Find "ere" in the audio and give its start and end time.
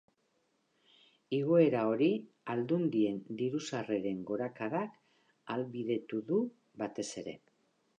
7.27-7.43